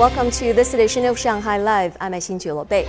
[0.00, 1.98] Welcome to this edition of Shanghai Live.
[2.00, 2.88] I'm Xin Bei.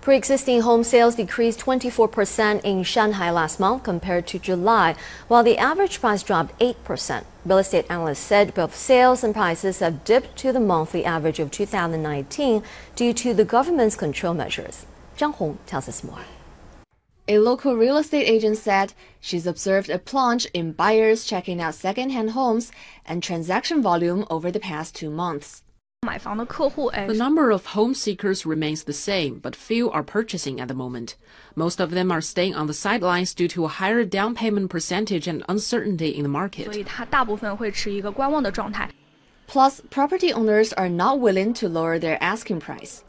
[0.00, 4.94] Pre-existing home sales decreased 24% in Shanghai last month compared to July,
[5.28, 7.24] while the average price dropped 8%.
[7.44, 11.50] Real estate analysts said both sales and prices have dipped to the monthly average of
[11.50, 12.62] 2019
[12.96, 14.86] due to the government's control measures.
[15.18, 16.24] Zhang Hong tells us more.
[17.30, 22.30] A local real estate agent said she's observed a plunge in buyers checking out second-hand
[22.30, 22.72] homes
[23.06, 25.62] and transaction volume over the past two months.
[26.02, 31.14] The number of home seekers remains the same, but few are purchasing at the moment.
[31.54, 35.28] Most of them are staying on the sidelines due to a higher down payment percentage
[35.28, 36.66] and uncertainty in the market.
[39.46, 43.04] Plus, property owners are not willing to lower their asking price.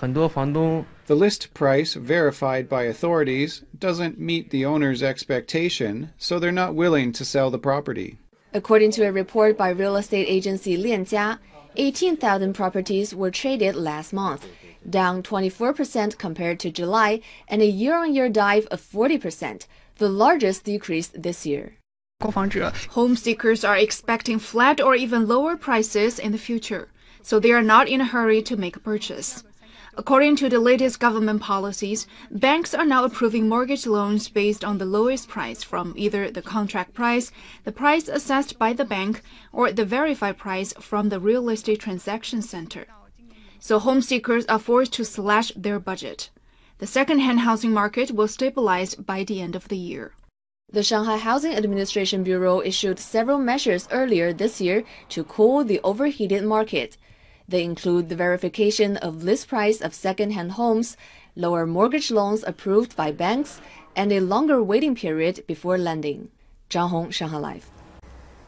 [0.00, 7.12] The list price verified by authorities doesn't meet the owner's expectation, so they're not willing
[7.12, 8.18] to sell the property.
[8.54, 11.38] According to a report by real estate agency Lianjia,
[11.76, 14.46] 18,000 properties were traded last month,
[14.88, 19.66] down 24% compared to July, and a year on year dive of 40%,
[19.98, 21.78] the largest decrease this year.
[22.20, 26.88] Home seekers are expecting flat or even lower prices in the future,
[27.22, 29.44] so they are not in a hurry to make a purchase.
[29.94, 34.86] According to the latest government policies, banks are now approving mortgage loans based on the
[34.86, 37.30] lowest price from either the contract price,
[37.64, 39.20] the price assessed by the bank,
[39.52, 42.86] or the verified price from the real estate transaction center.
[43.60, 46.30] So home seekers are forced to slash their budget.
[46.78, 50.14] The second-hand housing market will stabilize by the end of the year.
[50.72, 56.44] The Shanghai Housing Administration Bureau issued several measures earlier this year to cool the overheated
[56.44, 56.96] market.
[57.48, 60.96] They include the verification of list price of second-hand homes,
[61.36, 63.60] lower mortgage loans approved by banks,
[63.96, 66.30] and a longer waiting period before lending.
[66.70, 67.70] Zhang Hong, Shanghai Live.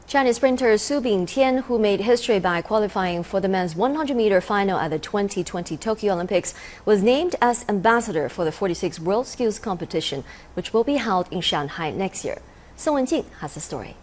[0.07, 4.79] Chinese sprinter Su Bingtian, who made history by qualifying for the men's 100 meter final
[4.79, 10.23] at the 2020 Tokyo Olympics, was named as ambassador for the 46 World Skills Competition,
[10.53, 12.43] which will be held in Shanghai next year.
[12.77, 13.97] Song Wenjing has the story.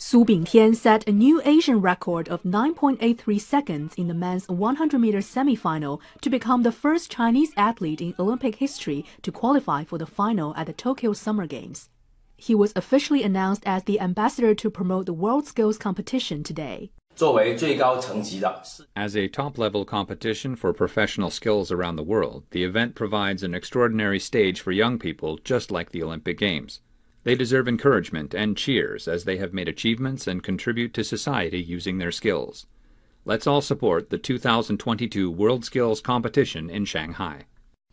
[0.00, 5.18] Su Bingtian set a new Asian record of 9.83 seconds in the men's 100 meter
[5.18, 10.54] semifinal to become the first Chinese athlete in Olympic history to qualify for the final
[10.54, 11.88] at the Tokyo Summer Games.
[12.36, 16.92] He was officially announced as the ambassador to promote the World Skills Competition today.
[18.94, 23.52] As a top level competition for professional skills around the world, the event provides an
[23.52, 26.82] extraordinary stage for young people just like the Olympic Games.
[27.28, 31.98] They deserve encouragement and cheers as they have made achievements and contribute to society using
[31.98, 32.64] their skills.
[33.26, 37.42] Let's all support the 2022 World Skills Competition in Shanghai.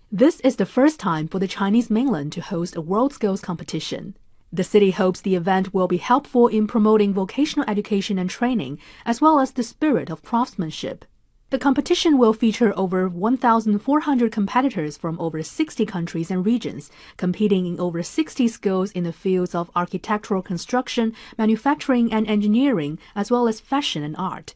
[0.09, 4.15] This is the first time for the Chinese mainland to host a World Skills Competition.
[4.53, 9.19] The city hopes the event will be helpful in promoting vocational education and training, as
[9.19, 11.03] well as the spirit of craftsmanship.
[11.50, 17.80] The competition will feature over 1,400 competitors from over 60 countries and regions, competing in
[17.80, 23.58] over 60 skills in the fields of architectural construction, manufacturing and engineering, as well as
[23.58, 24.54] fashion and art.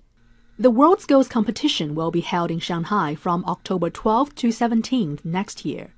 [0.56, 5.64] The World Skills Competition will be held in Shanghai from October 12th to 17th next
[5.64, 5.90] year.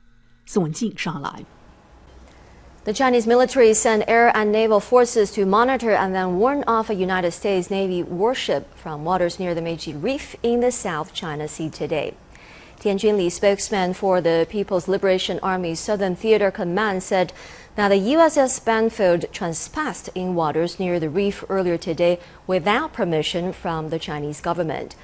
[0.46, 1.44] 宋文静，上海 Live。
[2.83, 6.95] The Chinese military sent air and naval forces to monitor and then warn off a
[6.95, 11.69] United States Navy warship from waters near the Meiji Reef in the South China Sea
[11.69, 12.15] today.
[12.79, 17.33] Tian Li, spokesman for the People's Liberation Army Southern Theater Command, said
[17.75, 23.89] that the USS Benfold trespassed in waters near the reef earlier today without permission from
[23.89, 24.95] the Chinese government.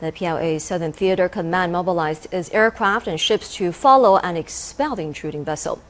[0.00, 5.02] The PLA Southern Theater Command mobilized its aircraft and ships to follow and expel the
[5.02, 5.80] intruding vessel.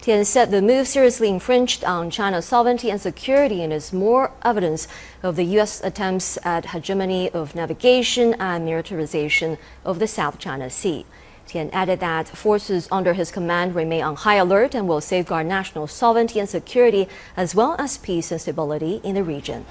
[0.00, 4.88] Tian said the move seriously infringed on China's sovereignty and security and is more evidence
[5.22, 5.82] of the U.S.
[5.84, 11.04] attempts at hegemony of navigation and militarization of the South China Sea.
[11.46, 15.86] Tian added that forces under his command remain on high alert and will safeguard national
[15.86, 17.06] sovereignty and security
[17.36, 19.66] as well as peace and stability in the region.